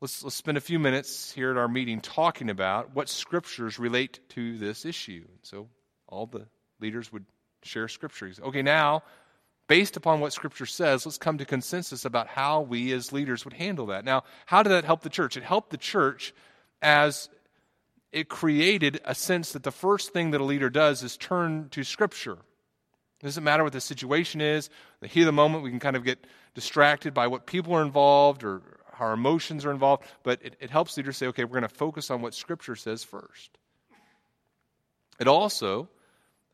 [0.00, 4.20] let's, let's spend a few minutes here at our meeting talking about what scriptures relate
[4.30, 5.24] to this issue.
[5.26, 5.68] And so
[6.06, 6.46] all the
[6.80, 7.24] leaders would
[7.62, 8.38] share scriptures.
[8.40, 9.02] Okay, now,
[9.66, 13.54] based upon what Scripture says, let's come to consensus about how we as leaders would
[13.54, 14.04] handle that.
[14.04, 15.36] Now, how did that help the church?
[15.36, 16.34] It helped the church
[16.84, 17.30] as
[18.12, 21.82] it created a sense that the first thing that a leader does is turn to
[21.82, 22.38] Scripture.
[23.20, 24.70] It doesn't matter what the situation is.
[25.00, 27.82] The heat of the moment, we can kind of get distracted by what people are
[27.82, 28.62] involved or
[29.00, 32.10] our emotions are involved, but it, it helps leaders say, okay, we're going to focus
[32.10, 33.58] on what Scripture says first.
[35.18, 35.88] It also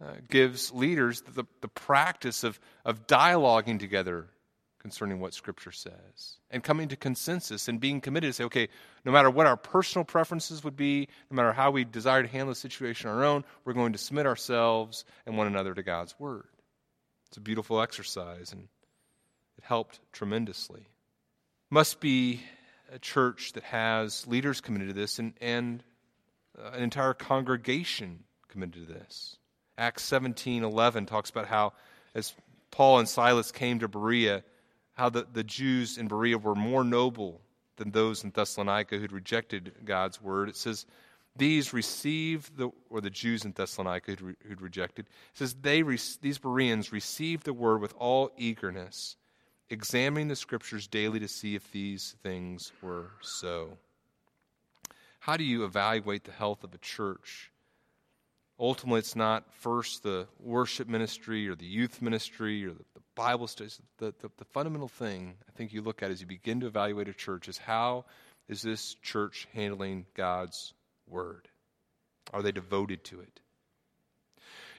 [0.03, 4.29] uh, gives leaders the, the practice of, of dialoguing together
[4.81, 8.69] concerning what Scripture says and coming to consensus and being committed to say, okay,
[9.05, 12.49] no matter what our personal preferences would be, no matter how we desire to handle
[12.49, 16.15] the situation on our own, we're going to submit ourselves and one another to God's
[16.19, 16.49] Word.
[17.29, 18.69] It's a beautiful exercise and
[19.59, 20.89] it helped tremendously.
[21.69, 22.41] Must be
[22.91, 25.85] a church that has leaders committed to this and, and
[26.59, 29.37] uh, an entire congregation committed to this.
[29.79, 31.73] Acts 17:11 talks about how
[32.15, 32.35] as
[32.71, 34.43] Paul and Silas came to Berea,
[35.01, 37.41] how the, the Jews in Berea were more noble
[37.77, 40.51] than those in Thessalonica who'd rejected God's word.
[40.51, 40.85] It says,
[41.35, 46.37] these received the, or the Jews in Thessalonica who'd, who'd rejected, it says, they, these
[46.37, 49.17] Bereans received the word with all eagerness,
[49.71, 53.79] examining the scriptures daily to see if these things were so.
[55.21, 57.51] How do you evaluate the health of a church?
[58.59, 63.79] Ultimately, it's not first the worship ministry or the youth ministry or the Bible studies.
[63.99, 67.07] The, the, the fundamental thing I think you look at as you begin to evaluate
[67.07, 68.07] a church is how
[68.49, 70.73] is this church handling God's
[71.07, 71.47] word?
[72.33, 73.41] Are they devoted to it?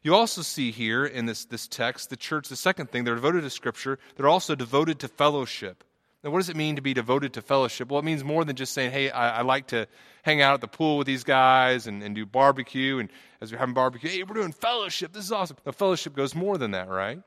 [0.01, 3.41] You also see here in this, this text, the church, the second thing, they're devoted
[3.41, 5.83] to Scripture, they're also devoted to fellowship.
[6.23, 7.91] Now, what does it mean to be devoted to fellowship?
[7.91, 9.87] Well, it means more than just saying, hey, I, I like to
[10.23, 12.97] hang out at the pool with these guys and, and do barbecue.
[12.97, 15.13] And as we're having barbecue, hey, we're doing fellowship.
[15.13, 15.57] This is awesome.
[15.63, 17.21] The fellowship goes more than that, right?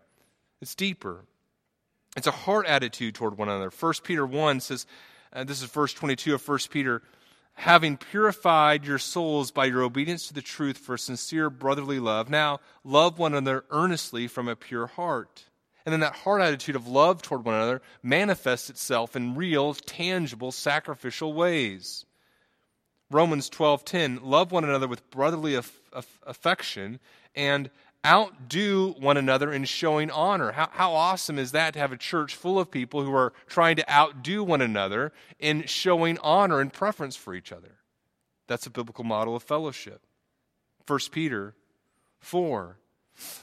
[0.64, 1.26] It's deeper.
[2.16, 3.68] It's a heart attitude toward one another.
[3.68, 4.86] 1 Peter 1 says,
[5.30, 7.02] uh, this is verse 22 of 1 Peter,
[7.52, 12.60] having purified your souls by your obedience to the truth for sincere brotherly love, now
[12.82, 15.44] love one another earnestly from a pure heart.
[15.84, 20.50] And then that heart attitude of love toward one another manifests itself in real, tangible,
[20.50, 22.06] sacrificial ways.
[23.10, 27.00] Romans 12:10 love one another with brotherly aff- aff- affection
[27.34, 27.70] and
[28.04, 30.52] outdo one another in showing honor.
[30.52, 33.76] How, how awesome is that to have a church full of people who are trying
[33.76, 37.76] to outdo one another in showing honor and preference for each other?
[38.46, 40.02] That's a biblical model of fellowship.
[40.86, 41.54] 1 Peter
[42.20, 42.78] 4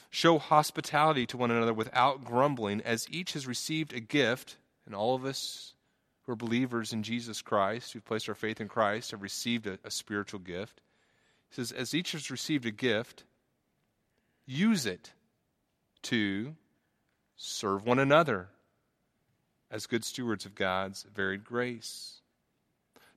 [0.10, 5.16] Show hospitality to one another without grumbling, as each has received a gift, and all
[5.16, 5.74] of us
[6.24, 9.80] who are believers in Jesus Christ, who've placed our faith in Christ, have received a,
[9.86, 10.82] a spiritual gift.
[11.50, 13.24] He says, as each has received a gift,
[14.46, 15.12] use it
[16.04, 16.56] to
[17.38, 18.50] serve one another
[19.70, 22.22] as good stewards of God's varied grace.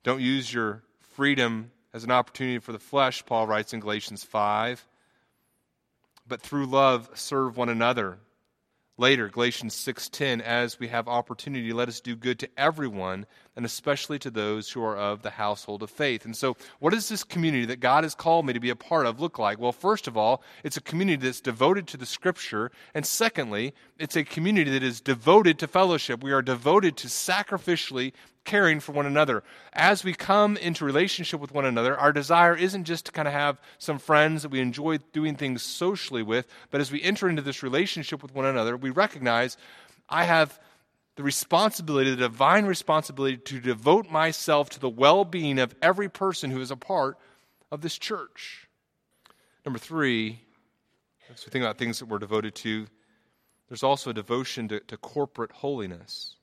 [0.02, 0.82] Don't use your
[1.14, 4.84] freedom as an opportunity for the flesh, Paul writes in Galatians 5
[6.26, 8.18] but through love serve one another.
[8.96, 13.26] Later, Galatians 6:10, as we have opportunity, let us do good to everyone,
[13.56, 16.24] and especially to those who are of the household of faith.
[16.24, 19.06] And so, what does this community that God has called me to be a part
[19.06, 19.58] of look like?
[19.58, 24.16] Well, first of all, it's a community that's devoted to the scripture, and secondly, it's
[24.16, 26.22] a community that is devoted to fellowship.
[26.22, 28.12] We are devoted to sacrificially
[28.44, 29.42] caring for one another.
[29.72, 33.32] As we come into relationship with one another, our desire isn't just to kind of
[33.32, 37.42] have some friends that we enjoy doing things socially with, but as we enter into
[37.42, 39.56] this relationship with one another, we recognize
[40.08, 40.58] I have
[41.16, 46.50] the responsibility, the divine responsibility to devote myself to the well being of every person
[46.50, 47.18] who is a part
[47.70, 48.68] of this church.
[49.64, 50.40] Number three,
[51.32, 52.86] as we think about things that we're devoted to,
[53.68, 56.36] there's also a devotion to, to corporate holiness.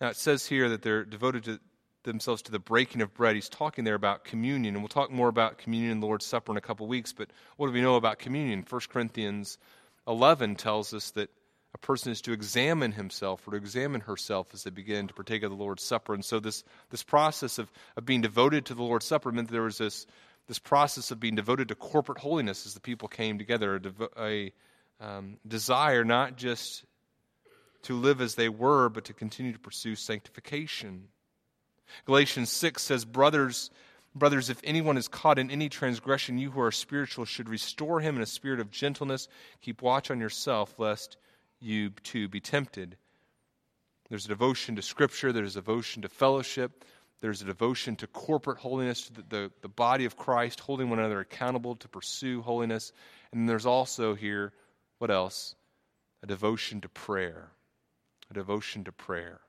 [0.00, 1.60] Now, it says here that they're devoted to
[2.02, 3.36] themselves to the breaking of bread.
[3.36, 6.58] He's talking there about communion, and we'll talk more about communion and Lord's Supper in
[6.58, 7.12] a couple weeks.
[7.12, 8.64] But what do we know about communion?
[8.68, 9.58] 1 Corinthians
[10.06, 11.30] 11 tells us that
[11.74, 15.42] a person is to examine himself or to examine herself as they begin to partake
[15.42, 16.12] of the Lord's Supper.
[16.12, 19.62] And so, this, this process of, of being devoted to the Lord's Supper meant there
[19.62, 20.06] was this,
[20.48, 23.80] this process of being devoted to corporate holiness as the people came together,
[24.18, 24.52] a, a
[25.00, 26.84] um, desire not just
[27.82, 31.08] to live as they were, but to continue to pursue sanctification.
[32.06, 33.70] Galatians 6 says, Brothers,
[34.14, 38.16] brothers, if anyone is caught in any transgression, you who are spiritual should restore him
[38.16, 39.28] in a spirit of gentleness.
[39.62, 41.16] Keep watch on yourself, lest
[41.62, 42.96] you to be tempted.
[44.08, 46.84] There's a devotion to Scripture, there's a devotion to fellowship,
[47.20, 50.98] there's a devotion to corporate holiness, to the, the, the body of Christ, holding one
[50.98, 52.92] another accountable to pursue holiness.
[53.32, 54.52] And there's also here,
[54.98, 55.54] what else?
[56.22, 57.50] A devotion to prayer
[58.32, 59.40] a devotion to prayer.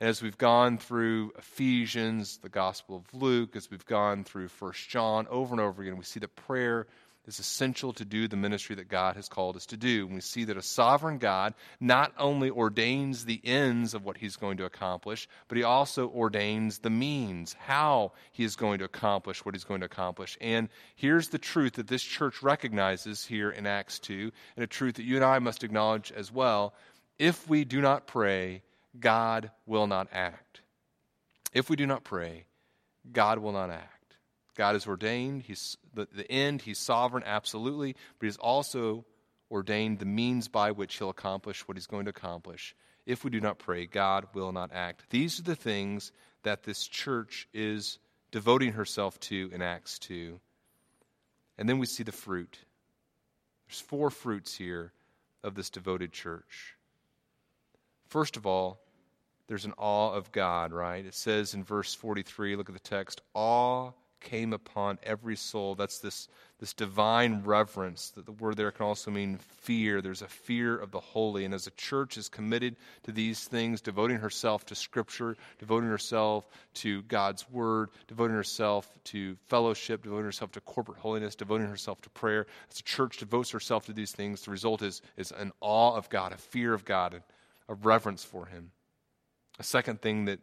[0.00, 4.88] And as we've gone through Ephesians, the Gospel of Luke, as we've gone through First
[4.88, 6.86] John over and over again, we see that prayer
[7.26, 10.06] is essential to do the ministry that God has called us to do.
[10.06, 14.36] And we see that a sovereign God not only ordains the ends of what he's
[14.36, 19.44] going to accomplish, but he also ordains the means, how he is going to accomplish
[19.44, 20.36] what he's going to accomplish.
[20.40, 24.96] And here's the truth that this church recognizes here in Acts 2, and a truth
[24.96, 26.74] that you and I must acknowledge as well
[27.18, 28.62] if we do not pray,
[28.98, 30.60] God will not act.
[31.52, 32.44] If we do not pray,
[33.12, 33.93] God will not act.
[34.54, 39.04] God is ordained he's, the, the end, He's sovereign, absolutely, but He's also
[39.50, 42.74] ordained the means by which He'll accomplish what He's going to accomplish.
[43.06, 45.04] If we do not pray, God will not act.
[45.10, 46.12] These are the things
[46.42, 47.98] that this church is
[48.30, 50.40] devoting herself to in Acts 2.
[51.58, 52.58] And then we see the fruit.
[53.66, 54.92] There's four fruits here
[55.42, 56.76] of this devoted church.
[58.08, 58.80] First of all,
[59.46, 61.04] there's an awe of God, right?
[61.04, 63.92] It says in verse 43, look at the text, awe
[64.24, 65.76] came upon every soul.
[65.76, 66.26] That's this,
[66.58, 68.10] this divine reverence.
[68.10, 70.00] That the word there can also mean fear.
[70.00, 71.44] There's a fear of the holy.
[71.44, 72.74] And as a church is committed
[73.04, 79.36] to these things, devoting herself to Scripture, devoting herself to God's Word, devoting herself to
[79.46, 83.86] fellowship, devoting herself to corporate holiness, devoting herself to prayer, as a church devotes herself
[83.86, 87.22] to these things, the result is, is an awe of God, a fear of God,
[87.68, 88.70] a reverence for Him.
[89.58, 90.40] A second thing that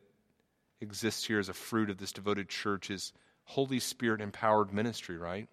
[0.80, 3.14] exists here as a fruit of this devoted church is
[3.52, 5.49] Holy Spirit empowered ministry, right?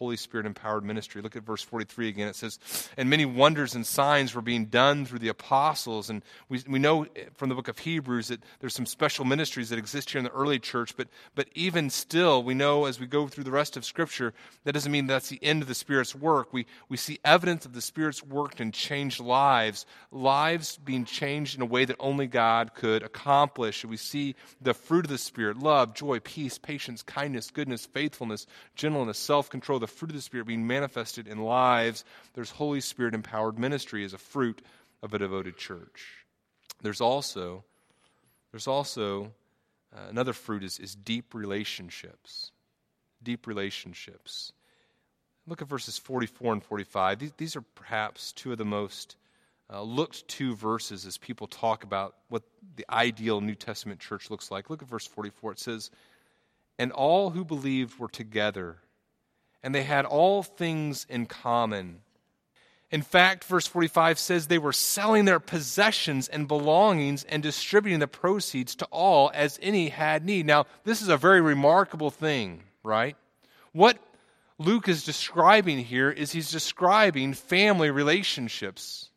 [0.00, 1.20] Holy Spirit empowered ministry.
[1.20, 2.28] Look at verse 43 again.
[2.28, 2.58] It says,
[2.96, 6.08] And many wonders and signs were being done through the apostles.
[6.08, 9.78] And we, we know from the book of Hebrews that there's some special ministries that
[9.78, 10.96] exist here in the early church.
[10.96, 14.32] But, but even still, we know as we go through the rest of Scripture,
[14.64, 16.50] that doesn't mean that's the end of the Spirit's work.
[16.50, 21.60] We, we see evidence of the Spirit's work and changed lives, lives being changed in
[21.60, 23.84] a way that only God could accomplish.
[23.84, 29.18] We see the fruit of the Spirit love, joy, peace, patience, kindness, goodness, faithfulness, gentleness,
[29.18, 32.04] self control fruit of the Spirit being manifested in lives.
[32.34, 34.62] There's Holy Spirit empowered ministry as a fruit
[35.02, 36.24] of a devoted church.
[36.82, 37.64] There's also,
[38.52, 39.32] there's also
[39.94, 42.52] uh, another fruit is, is deep relationships.
[43.22, 44.52] Deep relationships.
[45.46, 47.18] Look at verses 44 and 45.
[47.18, 49.16] These, these are perhaps two of the most
[49.72, 52.42] uh, looked to verses as people talk about what
[52.76, 54.68] the ideal New Testament church looks like.
[54.68, 55.52] Look at verse 44.
[55.52, 55.90] It says,
[56.78, 58.78] And all who believed were together
[59.62, 62.00] and they had all things in common.
[62.90, 68.08] In fact, verse 45 says they were selling their possessions and belongings and distributing the
[68.08, 70.44] proceeds to all as any had need.
[70.44, 73.16] Now, this is a very remarkable thing, right?
[73.72, 73.98] What
[74.58, 79.10] Luke is describing here is he's describing family relationships.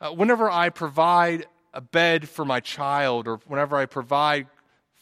[0.00, 4.48] Uh, whenever I provide a bed for my child or whenever I provide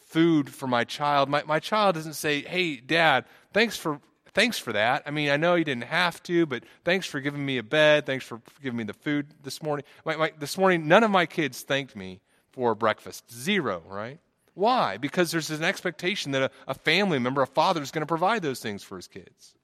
[0.07, 3.99] food for my child, my, my child doesn't say, Hey, dad, thanks for
[4.37, 5.01] thanks for that.
[5.07, 8.05] I mean, I know you didn't have to, but thanks for giving me a bed.
[8.05, 9.83] Thanks for giving me the food this morning.
[10.05, 12.21] My, my, this morning, none of my kids thanked me
[12.51, 13.23] for breakfast.
[13.33, 14.19] Zero, right?
[14.53, 14.97] Why?
[14.97, 18.43] Because there's an expectation that a, a family member, a father, is going to provide
[18.43, 19.55] those things for his kids.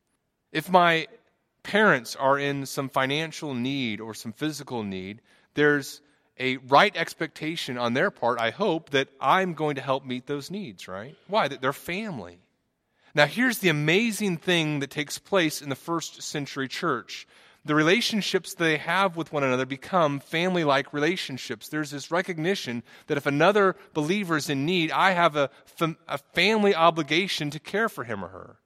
[0.52, 1.08] If my
[1.62, 5.22] parents are in some financial need or some physical need,
[5.54, 6.02] there's
[6.40, 10.50] a right expectation on their part, I hope, that I'm going to help meet those
[10.50, 11.16] needs, right?
[11.28, 11.48] Why?
[11.48, 12.40] That they're family.
[13.16, 17.28] Now, here's the amazing thing that takes place in the first century church.
[17.66, 21.70] The relationships they have with one another become family like relationships.
[21.70, 25.50] There's this recognition that if another believer is in need, I have a,
[26.08, 28.58] a family obligation to care for him or her.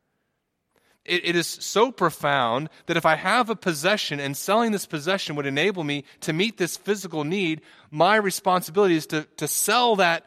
[1.06, 5.36] It, it is so profound that if I have a possession and selling this possession
[5.36, 10.26] would enable me to meet this physical need, my responsibility is to, to sell that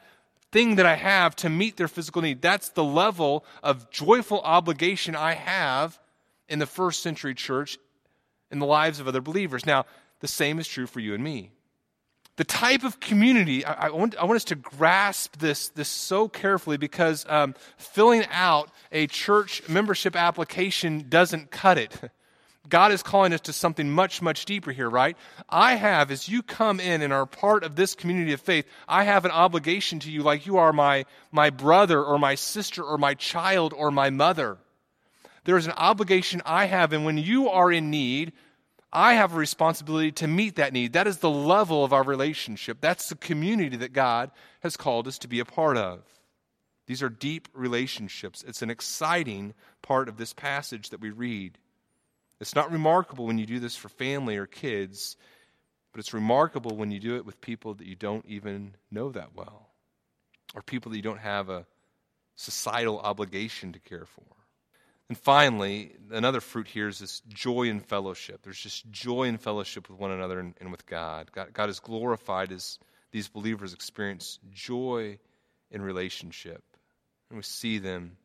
[0.53, 2.43] thing that I have to meet their physical need.
[2.43, 5.99] That's the level of joyful obligation I have
[6.49, 7.79] in the first century church
[8.51, 9.65] in the lives of other believers.
[9.65, 9.87] Now,
[10.21, 11.53] the same is true for you and me.
[12.37, 16.27] The type of community, I, I, want, I want, us to grasp this, this so
[16.29, 21.97] carefully because um, filling out a church membership application doesn't cut it.
[22.69, 25.17] God is calling us to something much, much deeper here, right?
[25.49, 29.05] I have, as you come in and are part of this community of faith, I
[29.05, 32.99] have an obligation to you like you are my, my brother or my sister or
[32.99, 34.59] my child or my mother.
[35.45, 38.33] There is an obligation I have, and when you are in need,
[38.93, 40.93] I have a responsibility to meet that need.
[40.93, 42.79] That is the level of our relationship.
[42.81, 44.31] That's the community that God
[44.61, 46.03] has called us to be a part of.
[46.87, 48.45] These are deep relationships.
[48.47, 51.57] It's an exciting part of this passage that we read.
[52.41, 55.17] It's not remarkable when you do this for family or kids,
[55.93, 59.35] but it's remarkable when you do it with people that you don't even know that
[59.35, 59.69] well,
[60.55, 61.67] or people that you don't have a
[62.37, 64.25] societal obligation to care for.
[65.11, 68.43] And finally, another fruit here is this joy in fellowship.
[68.43, 71.33] There's just joy in fellowship with one another and, and with God.
[71.33, 71.53] God.
[71.53, 72.79] God is glorified as
[73.11, 75.19] these believers experience joy
[75.73, 76.63] in relationship.
[77.29, 78.17] And we see them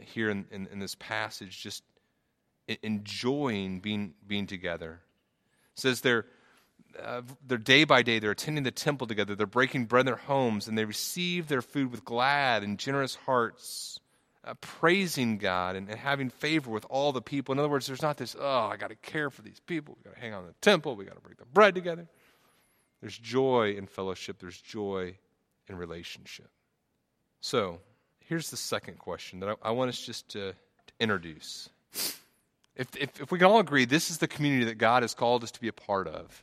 [0.00, 1.84] here in, in, in this passage just
[2.82, 5.00] enjoying being, being together.
[5.74, 6.26] It says they're,
[7.02, 10.16] uh, they're day by day, they're attending the temple together, they're breaking bread in their
[10.16, 14.00] homes, and they receive their food with glad and generous hearts,
[14.44, 17.52] uh, praising God and, and, having favor with all the people.
[17.52, 20.08] In other words, there's not this, oh, I got to care for these people, we
[20.08, 22.06] got to hang on the temple, we got to break the bread together.
[23.00, 25.16] There's joy in fellowship, there's joy
[25.68, 26.50] in relationship.
[27.40, 27.80] So,
[28.20, 31.68] here's the second question that I, I want us just to, to introduce.
[32.80, 35.44] If, if, if we can all agree, this is the community that God has called
[35.44, 36.42] us to be a part of.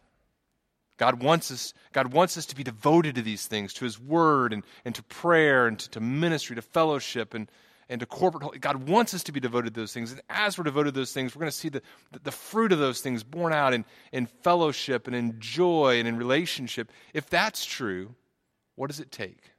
[0.97, 4.53] God wants us, God wants us to be devoted to these things, to His Word
[4.53, 7.33] and, and to prayer and to, to ministry, to fellowship.
[7.33, 7.49] And,
[7.89, 8.59] and to corporate.
[8.59, 10.11] God wants us to be devoted to those things.
[10.11, 11.81] And as we're devoted to those things, we're going to see the,
[12.21, 16.17] the fruit of those things borne out in, in fellowship and in joy and in
[16.17, 16.91] relationship.
[17.13, 18.13] If that's true,
[18.75, 19.51] what does it take?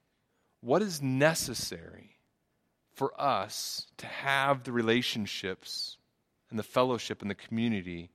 [0.60, 2.18] What is necessary
[2.92, 5.97] for us to have the relationships
[6.50, 8.10] and the fellowship and the community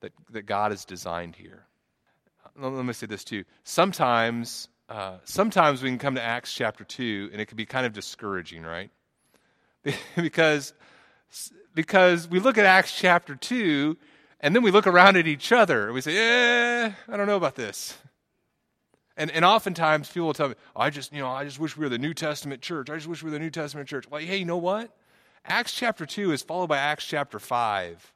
[0.00, 1.66] that, that God has designed here?
[2.56, 3.44] Let me say this too.
[3.64, 7.86] Sometimes uh, sometimes we can come to Acts chapter 2 and it can be kind
[7.86, 8.90] of discouraging, right?
[10.16, 10.72] because,
[11.76, 13.96] because we look at Acts chapter 2
[14.40, 17.36] and then we look around at each other and we say, eh, I don't know
[17.36, 17.96] about this.
[19.16, 21.84] And, and oftentimes people will tell me, I just, you know, I just wish we
[21.84, 22.90] were the New Testament church.
[22.90, 24.10] I just wish we were the New Testament church.
[24.10, 24.90] Well, hey, you know what?
[25.44, 28.12] Acts chapter 2 is followed by Acts chapter 5.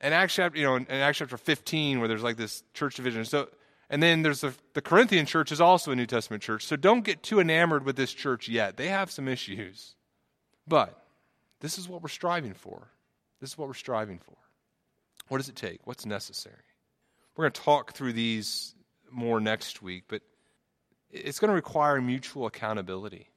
[0.00, 3.24] And Acts chapter, you know, in Acts chapter 15, where there's like this church division.
[3.24, 3.48] So
[3.90, 6.66] and then there's the, the Corinthian church is also a New Testament church.
[6.66, 8.76] So don't get too enamored with this church yet.
[8.76, 9.94] They have some issues.
[10.66, 11.02] But
[11.60, 12.88] this is what we're striving for.
[13.40, 14.36] This is what we're striving for.
[15.28, 15.80] What does it take?
[15.86, 16.56] What's necessary?
[17.34, 18.74] We're going to talk through these
[19.10, 20.22] more next week, but
[21.10, 23.30] it's going to require mutual accountability.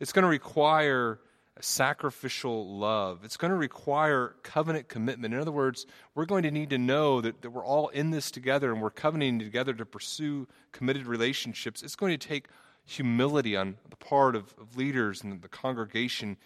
[0.00, 1.18] It's going to require
[1.60, 3.20] sacrificial love.
[3.24, 5.32] It's going to require covenant commitment.
[5.32, 8.30] In other words, we're going to need to know that, that we're all in this
[8.30, 11.82] together and we're covenanting together to pursue committed relationships.
[11.82, 12.48] It's going to take
[12.84, 16.36] humility on the part of, of leaders and the congregation.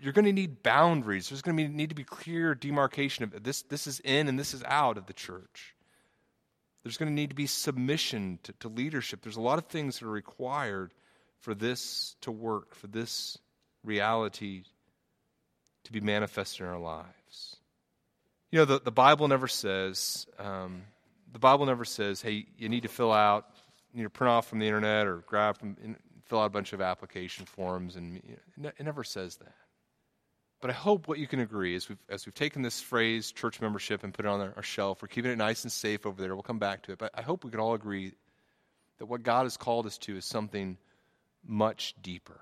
[0.00, 1.28] You're going to need boundaries.
[1.28, 4.38] There's going to be, need to be clear demarcation of this, this is in and
[4.38, 5.74] this is out of the church.
[6.82, 9.22] There's going to need to be submission to, to leadership.
[9.22, 10.92] There's a lot of things that are required
[11.40, 13.38] for this to work, for this
[13.86, 14.64] reality
[15.84, 17.56] to be manifested in our lives.
[18.50, 20.82] You know, the, the Bible never says, um,
[21.32, 23.46] the Bible never says, hey, you need to fill out,
[23.94, 25.76] you to print off from the internet or grab from,
[26.26, 29.54] fill out a bunch of application forms, and you know, it never says that.
[30.60, 33.60] But I hope what you can agree is we've, as we've taken this phrase, church
[33.60, 36.34] membership, and put it on our shelf, we're keeping it nice and safe over there.
[36.34, 36.98] We'll come back to it.
[36.98, 38.14] But I hope we can all agree
[38.98, 40.78] that what God has called us to is something
[41.46, 42.40] much deeper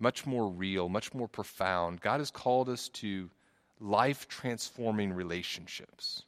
[0.00, 2.00] much more real, much more profound.
[2.00, 3.30] God has called us to
[3.78, 6.24] life transforming relationships.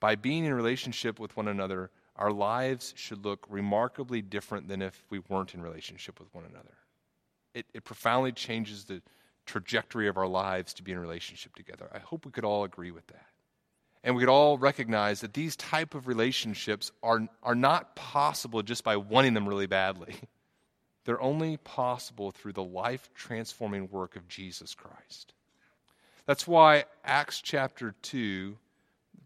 [0.00, 5.04] By being in relationship with one another, our lives should look remarkably different than if
[5.10, 6.74] we weren't in relationship with one another.
[7.54, 9.02] It, it profoundly changes the
[9.46, 11.88] trajectory of our lives to be in relationship together.
[11.92, 13.26] I hope we could all agree with that.
[14.02, 18.82] And we could all recognize that these type of relationships are, are not possible just
[18.82, 20.14] by wanting them really badly.
[21.10, 25.34] They're only possible through the life transforming work of Jesus Christ.
[26.24, 28.56] That's why Acts chapter 2,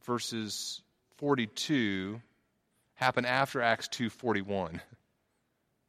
[0.07, 0.80] verses
[1.18, 2.22] 42,
[2.95, 4.80] happen after Acts 2:41.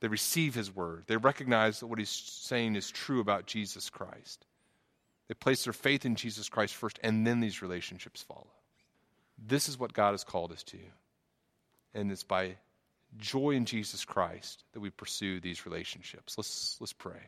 [0.01, 1.05] They receive his word.
[1.07, 4.45] They recognize that what he's saying is true about Jesus Christ.
[5.29, 8.51] They place their faith in Jesus Christ first, and then these relationships follow.
[9.37, 10.77] This is what God has called us to.
[11.93, 12.57] And it's by
[13.17, 16.37] joy in Jesus Christ that we pursue these relationships.
[16.37, 17.21] Let's, let's pray.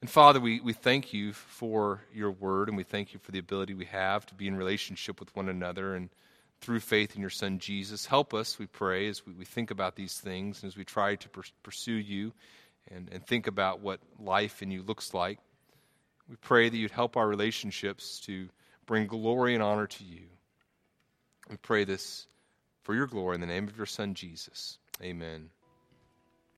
[0.00, 3.38] And Father, we, we thank you for your word, and we thank you for the
[3.38, 6.10] ability we have to be in relationship with one another and
[6.60, 8.06] through faith in your Son Jesus.
[8.06, 11.14] Help us, we pray, as we, we think about these things and as we try
[11.14, 11.28] to
[11.62, 12.32] pursue you
[12.90, 15.38] and, and think about what life in you looks like.
[16.28, 18.48] We pray that you'd help our relationships to
[18.86, 20.22] bring glory and honor to you.
[21.50, 22.26] We pray this
[22.82, 24.78] for your glory in the name of your Son, Jesus.
[25.02, 25.53] Amen.